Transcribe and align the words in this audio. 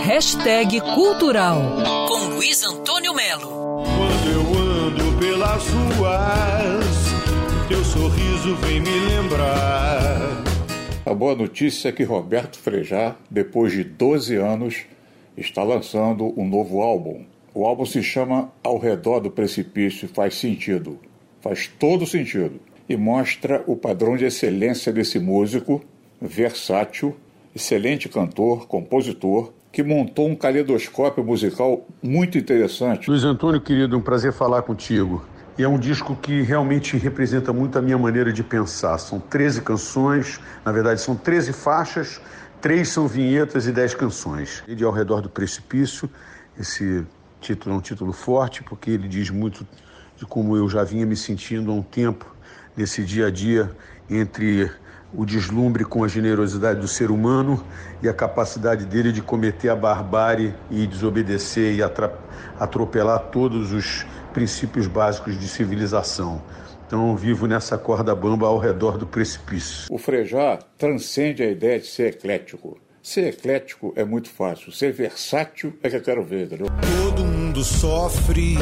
Hashtag 0.00 0.80
Cultural 0.80 1.60
com 2.08 2.34
Luiz 2.34 2.64
Antônio 2.64 3.14
Melo. 3.14 3.84
Quando 3.84 4.30
eu 4.32 4.40
ando 4.58 5.18
pelas 5.18 5.62
ruas, 5.68 6.86
teu 7.68 7.84
sorriso 7.84 8.56
vem 8.56 8.80
me 8.80 8.90
lembrar. 8.90 10.42
A 11.06 11.14
boa 11.14 11.36
notícia 11.36 11.90
é 11.90 11.92
que 11.92 12.02
Roberto 12.02 12.58
Frejá, 12.58 13.14
depois 13.30 13.72
de 13.72 13.84
12 13.84 14.34
anos, 14.36 14.82
está 15.36 15.62
lançando 15.62 16.32
um 16.36 16.48
novo 16.48 16.80
álbum. 16.80 17.24
O 17.54 17.64
álbum 17.64 17.86
se 17.86 18.02
chama 18.02 18.50
Ao 18.64 18.78
Redor 18.78 19.20
do 19.20 19.30
Precipício 19.30 20.08
Faz 20.08 20.34
Sentido. 20.34 20.98
Faz 21.40 21.68
todo 21.78 22.06
sentido. 22.06 22.58
E 22.88 22.96
mostra 22.96 23.62
o 23.66 23.76
padrão 23.76 24.16
de 24.16 24.24
excelência 24.24 24.92
desse 24.92 25.20
músico, 25.20 25.80
versátil, 26.20 27.14
excelente 27.54 28.08
cantor, 28.08 28.66
compositor, 28.66 29.52
que 29.72 29.82
montou 29.82 30.28
um 30.28 30.36
caleidoscópio 30.36 31.24
musical 31.24 31.88
muito 32.02 32.36
interessante. 32.36 33.08
Luiz 33.08 33.24
Antônio, 33.24 33.58
querido, 33.58 33.96
um 33.96 34.02
prazer 34.02 34.32
falar 34.32 34.60
contigo. 34.62 35.24
E 35.58 35.62
é 35.62 35.68
um 35.68 35.78
disco 35.78 36.14
que 36.14 36.42
realmente 36.42 36.96
representa 36.98 37.52
muito 37.52 37.78
a 37.78 37.82
minha 37.82 37.96
maneira 37.96 38.30
de 38.30 38.42
pensar. 38.42 38.98
São 38.98 39.18
13 39.18 39.62
canções, 39.62 40.38
na 40.64 40.70
verdade 40.70 41.00
são 41.00 41.16
13 41.16 41.54
faixas, 41.54 42.20
três 42.60 42.88
são 42.88 43.08
vinhetas 43.08 43.66
e 43.66 43.72
10 43.72 43.94
canções. 43.94 44.62
Ele 44.68 44.82
é 44.82 44.86
ao 44.86 44.92
redor 44.92 45.22
do 45.22 45.30
precipício. 45.30 46.08
Esse 46.58 47.06
título 47.40 47.74
é 47.74 47.78
um 47.78 47.80
título 47.80 48.12
forte 48.12 48.62
porque 48.62 48.90
ele 48.90 49.08
diz 49.08 49.30
muito 49.30 49.66
de 50.16 50.26
como 50.26 50.54
eu 50.54 50.68
já 50.68 50.84
vinha 50.84 51.06
me 51.06 51.16
sentindo 51.16 51.70
há 51.70 51.74
um 51.74 51.82
tempo 51.82 52.26
nesse 52.76 53.04
dia 53.04 53.26
a 53.26 53.30
dia 53.30 53.74
entre 54.08 54.70
o 55.14 55.26
deslumbre 55.26 55.84
com 55.84 56.04
a 56.04 56.08
generosidade 56.08 56.80
do 56.80 56.88
ser 56.88 57.10
humano 57.10 57.62
e 58.02 58.08
a 58.08 58.14
capacidade 58.14 58.84
dele 58.84 59.12
de 59.12 59.20
cometer 59.20 59.68
a 59.68 59.76
barbárie 59.76 60.54
e 60.70 60.86
desobedecer 60.86 61.74
e 61.74 61.82
atropelar 62.58 63.18
todos 63.30 63.72
os 63.72 64.06
princípios 64.32 64.86
básicos 64.86 65.38
de 65.38 65.46
civilização. 65.46 66.42
Então 66.86 67.10
eu 67.10 67.16
vivo 67.16 67.46
nessa 67.46 67.78
corda 67.78 68.14
bamba 68.14 68.46
ao 68.46 68.58
redor 68.58 68.98
do 68.98 69.06
precipício. 69.06 69.86
O 69.90 69.98
Frejá 69.98 70.58
transcende 70.76 71.42
a 71.42 71.50
ideia 71.50 71.78
de 71.78 71.86
ser 71.86 72.08
eclético. 72.08 72.78
Ser 73.02 73.28
eclético 73.28 73.92
é 73.96 74.04
muito 74.04 74.30
fácil, 74.30 74.70
ser 74.70 74.92
versátil 74.92 75.76
é 75.82 75.90
que 75.90 75.96
eu 75.96 76.02
quero 76.02 76.22
ver, 76.22 76.46
entendeu? 76.46 76.68
Todo 77.02 77.24
mundo 77.24 77.64
sofre, 77.64 78.56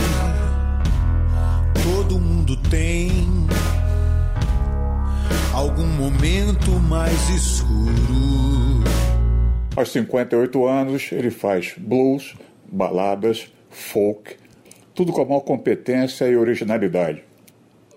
momento 6.21 6.73
mais 6.87 7.31
escuro. 7.31 8.85
Aos 9.75 9.91
58 9.91 10.67
anos, 10.67 11.09
ele 11.13 11.31
faz 11.31 11.73
blues, 11.79 12.35
baladas, 12.71 13.51
folk, 13.71 14.37
tudo 14.95 15.13
com 15.13 15.23
a 15.23 15.25
maior 15.25 15.41
competência 15.41 16.27
e 16.27 16.37
originalidade. 16.37 17.25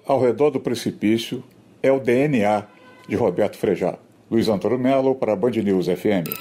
Ao 0.08 0.22
redor 0.22 0.52
do 0.52 0.60
precipício 0.62 1.44
é 1.82 1.92
o 1.92 2.00
DNA 2.00 2.64
de 3.10 3.16
Roberto 3.18 3.58
Frejá. 3.58 3.98
Luiz 4.32 4.48
Antônio 4.48 4.80
Melo 4.80 5.16
para 5.16 5.34
a 5.34 5.36
Band 5.36 5.52
News 5.52 5.88
FM. 5.88 6.32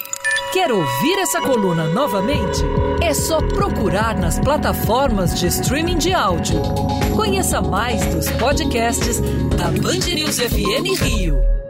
Quer 0.53 0.71
ouvir 0.71 1.19
essa 1.19 1.41
coluna 1.41 1.89
novamente? 1.89 2.61
É 3.03 3.13
só 3.13 3.39
procurar 3.49 4.17
nas 4.17 4.39
plataformas 4.39 5.41
de 5.41 5.49
streaming 5.49 5.99
de 5.99 6.13
áudio. 6.13 6.61
Conheça 7.17 7.61
mais 7.61 8.07
dos 8.15 8.31
podcasts 8.33 9.21
da 9.57 9.65
Band 9.83 10.15
News 10.15 10.39
FM 10.39 11.03
Rio. 11.03 11.62